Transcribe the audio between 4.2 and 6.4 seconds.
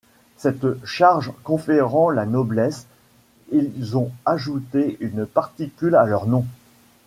ajouté une particule à leur